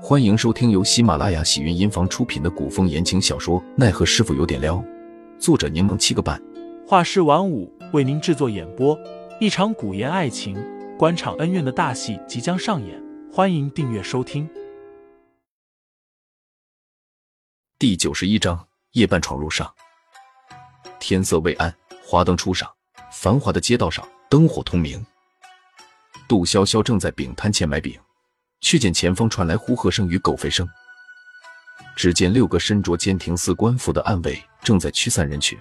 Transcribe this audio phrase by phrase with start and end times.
[0.00, 4.76] 欢迎收听由喜马拉雅喜云音房出品的古风言情小说《奈何师傅有点撩》，
[5.40, 6.40] 作者柠檬七个半，
[6.86, 8.96] 画师晚舞为您制作演播。
[9.40, 10.56] 一场古言爱情、
[10.96, 14.48] 官场恩怨的大戏即将上演，欢迎订阅收听。
[17.76, 19.68] 第九十一章：夜半闯入上。
[21.00, 21.74] 天色未暗，
[22.04, 22.70] 华灯初上，
[23.12, 25.04] 繁华的街道上灯火通明。
[26.28, 27.98] 杜潇潇正在饼摊前买饼。
[28.60, 30.68] 却见前方传来呼喝声与狗吠声。
[31.96, 35.58] 只见六个身着监亭司官服的暗卫正在驱散人群，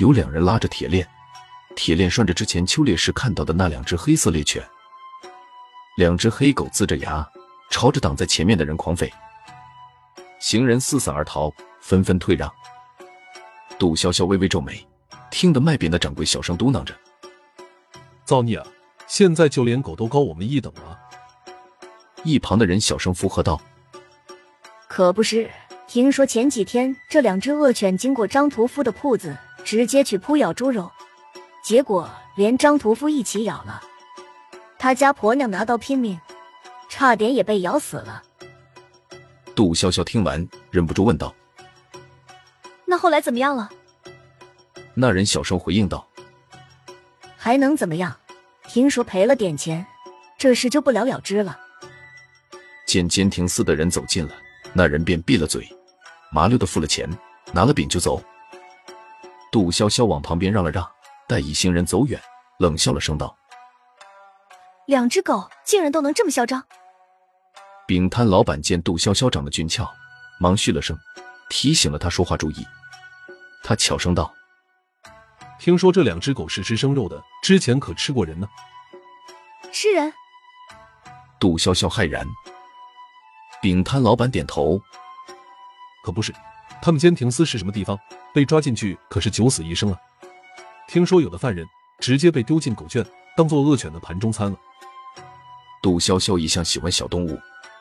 [0.00, 1.08] 有两人拉着铁链，
[1.76, 4.62] 铁链拴着之前秋猎时看到的那两只黑色猎犬。
[5.96, 7.24] 两只黑狗呲着牙，
[7.70, 9.08] 朝着挡在前面的人狂吠。
[10.40, 12.52] 行人四散而逃，纷纷退让。
[13.78, 14.84] 杜潇潇微微皱眉，
[15.30, 16.92] 听得卖饼的掌柜小声嘟囔着
[18.26, 18.66] ：“造孽啊！
[19.06, 20.98] 现在就连狗都高我们一等了。”
[22.24, 23.60] 一旁的人小声附和道
[24.88, 25.50] ：“可不是，
[25.86, 30.90] 听说前几天这两只恶犬经过张屠夫的铺子，直接去扑咬猪肉，
[31.62, 33.82] 结果连张屠夫一起咬了。
[34.78, 36.18] 他家婆娘拿刀拼命，
[36.88, 38.22] 差点也被咬死了。”
[39.54, 41.34] 杜潇潇听完，忍不住问道
[42.86, 43.70] ：“那后来怎么样了？”
[44.94, 46.06] 那人小声回应道
[47.36, 48.16] ：“还能怎么样？
[48.66, 49.84] 听说赔了点钱，
[50.38, 51.60] 这事就不了了之了。”
[52.94, 54.32] 见监亭司的人走近了，
[54.72, 55.68] 那人便闭了嘴，
[56.30, 57.10] 麻溜的付了钱，
[57.52, 58.22] 拿了饼就走。
[59.50, 60.88] 杜潇潇往旁边让了让，
[61.26, 62.20] 待一行人走远，
[62.60, 63.36] 冷笑了声道
[64.86, 66.64] ：“两只狗竟然都能这么嚣张。”
[67.84, 69.92] 饼摊老板见杜潇潇长得俊俏，
[70.38, 70.96] 忙嘘了声，
[71.50, 72.64] 提醒了他说话注意。
[73.64, 74.32] 他悄声道
[75.58, 78.46] ：“听说这两只狗是吃生肉的，之前可吃过人呢？”
[79.72, 80.12] 吃人？
[81.40, 82.24] 杜潇潇骇然。
[83.64, 84.78] 饼摊老板点头，
[86.04, 86.34] 可不是，
[86.82, 87.98] 他们监亭司是什么地方？
[88.34, 89.98] 被抓进去可是九死一生啊！
[90.86, 91.66] 听说有的犯人
[91.98, 93.02] 直接被丢进狗圈，
[93.34, 94.58] 当做恶犬的盘中餐了。
[95.82, 97.40] 杜潇潇一向喜欢小动物，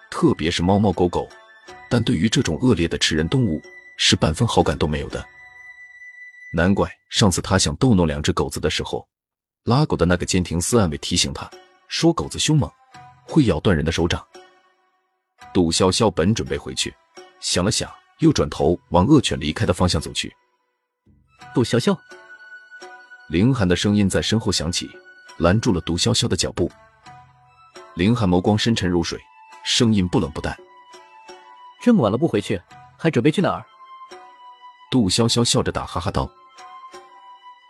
[0.09, 1.27] 特别是猫猫狗狗，
[1.89, 3.61] 但对于这种恶劣的吃人动物
[3.97, 5.21] 是半分好感都没有的。
[6.53, 9.05] 难怪上次他想逗弄两只狗子的时候，
[9.65, 11.51] 拉狗的那个监亭司暗卫提醒他
[11.89, 12.71] 说狗子凶猛，
[13.25, 14.25] 会咬断人的手掌。
[15.53, 16.93] 杜潇潇本准备回去，
[17.39, 20.35] 想了想，又转头往恶犬离开的方向走去。
[21.53, 21.95] 杜潇潇，
[23.29, 24.89] 凌寒的声音在身后响起，
[25.37, 26.71] 拦住了杜潇潇的脚步。
[27.93, 29.19] 凌寒眸光深沉如水，
[29.63, 30.57] 声音不冷不淡
[31.83, 32.59] ：“这么晚了不回去，
[32.97, 33.63] 还准备去哪儿？”
[34.89, 36.27] 杜潇潇笑着打哈哈道：“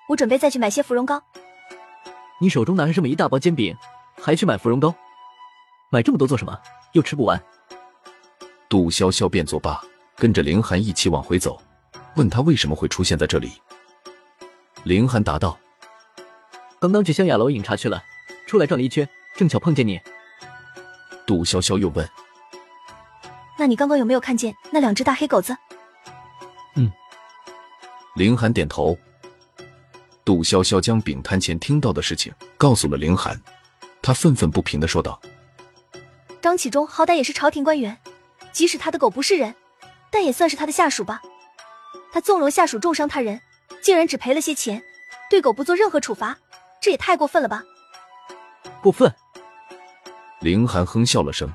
[0.08, 1.22] 我准备再去买些芙蓉糕。”
[2.40, 3.76] 你手中拿着这么一大包煎饼，
[4.22, 4.96] 还去买芙蓉糕？
[5.90, 6.58] 买这么多做什么？
[6.94, 7.44] 又吃不完。
[8.74, 9.80] 杜潇潇便作罢，
[10.16, 11.62] 跟着凌寒一起往回走，
[12.16, 13.52] 问他为什么会出现在这里。
[14.82, 15.60] 凌寒答道
[16.82, 18.04] ：“刚刚去香雅楼饮茶去了，
[18.48, 19.08] 出来转了一圈，
[19.38, 20.02] 正巧碰见你。”
[21.28, 22.10] 杜潇潇又问
[23.60, 25.56] ：“那你刚刚有没有看见那两只大黑狗子？”
[26.74, 26.92] 嗯。
[28.16, 28.98] 凌寒点头。
[30.26, 33.40] 杜潇潇将饼摊前听到的事情告诉了凌寒，
[34.02, 35.22] 他愤愤不平的说道
[36.42, 37.96] ：“张启忠好歹也是朝廷官员。”
[38.54, 39.54] 即使他的狗不是人，
[40.12, 41.22] 但也算是他的下属吧。
[42.14, 43.42] 他纵容下属重伤他人，
[43.82, 44.82] 竟然只赔了些钱，
[45.30, 46.38] 对狗不做任何处罚，
[46.80, 47.64] 这也太过分了吧！
[48.82, 49.12] 过分。
[50.42, 51.52] 凌寒哼笑了声。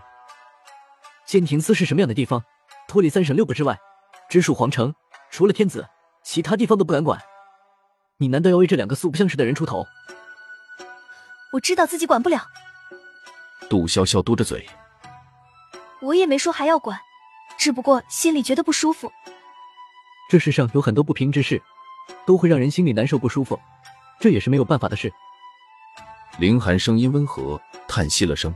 [1.25, 2.43] 监亭司是什么样的地方？
[2.89, 3.79] 脱离三省六部之外，
[4.29, 4.95] 直属皇城，
[5.31, 5.87] 除了天子，
[6.25, 7.21] 其他地方都不敢管。
[8.17, 9.87] 你难道要为这两个素不相识的人出头？
[11.53, 12.47] 我知道自己管不了。
[13.71, 14.69] 杜潇潇嘟着嘴。
[16.01, 17.01] 我也没说还要管，
[17.57, 19.13] 只不过心里觉得不舒服。
[20.31, 21.63] 这世上有很多不平之事，
[22.27, 23.59] 都会让人心里难受不舒服，
[24.21, 25.13] 这也是没有办法的事。
[26.39, 28.55] 凌寒声音温和，叹息了声：“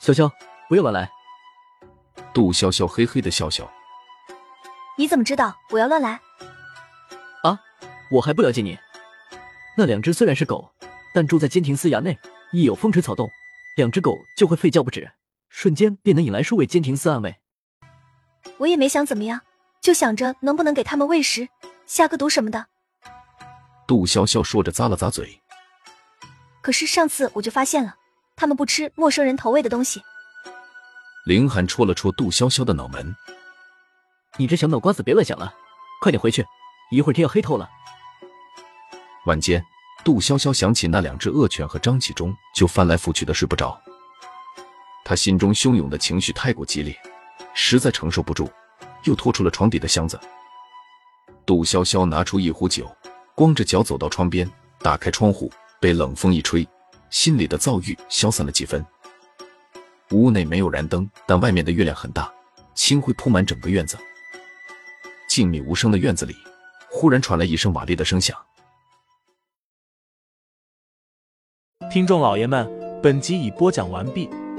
[0.00, 0.28] 潇潇，
[0.68, 1.08] 不要乱来。”
[2.34, 3.70] 杜潇潇嘿嘿的笑笑
[4.98, 6.18] ：“你怎么知道我要乱来？”
[7.44, 7.60] 啊，
[8.10, 8.76] 我还不了解你。
[9.76, 10.68] 那两只虽然是狗，
[11.14, 12.18] 但住在监亭司衙内，
[12.52, 13.30] 一有风吹草动，
[13.76, 15.08] 两只狗就会吠叫不止。
[15.58, 17.34] 瞬间便能引来数位监亭司暗卫。
[18.58, 19.40] 我也没想怎么样，
[19.80, 21.48] 就想着能不能给他们喂食，
[21.84, 22.64] 下个毒什么的。
[23.84, 25.42] 杜潇潇说着，咂了咂嘴。
[26.60, 27.96] 可是上次我就发现了，
[28.36, 30.00] 他们不吃陌生人投喂的东西。
[31.26, 33.12] 凌寒戳了戳杜潇潇的脑门
[34.38, 35.52] ：“你这小脑瓜子，别乱想了，
[36.00, 36.46] 快点回去，
[36.92, 37.68] 一会儿天要黑透了。”
[39.26, 39.60] 晚间，
[40.04, 43.76] 杜潇潇想起那两只恶犬和张启忠，就翻来覆去的睡不着。
[45.08, 46.94] 他心中汹涌的情绪太过激烈，
[47.54, 48.46] 实在承受不住，
[49.04, 50.20] 又拖出了床底的箱子。
[51.46, 52.94] 杜潇潇拿出一壶酒，
[53.34, 54.46] 光着脚走到窗边，
[54.80, 55.50] 打开窗户，
[55.80, 56.68] 被冷风一吹，
[57.08, 58.84] 心里的躁郁消散了几分。
[60.10, 62.30] 屋内没有燃灯，但外面的月亮很大，
[62.74, 63.96] 清辉铺满整个院子。
[65.26, 66.36] 静谧无声的院子里，
[66.90, 68.36] 忽然传来一声瓦砾的声响。
[71.90, 72.70] 听众老爷们，
[73.02, 74.28] 本集已播讲完毕，